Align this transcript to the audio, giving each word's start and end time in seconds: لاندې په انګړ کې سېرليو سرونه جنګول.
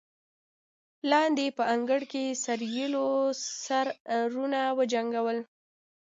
لاندې 1.11 1.45
په 1.57 1.63
انګړ 1.73 2.01
کې 2.11 2.23
سېرليو 2.43 3.07
سرونه 3.63 4.59
جنګول. 4.91 5.37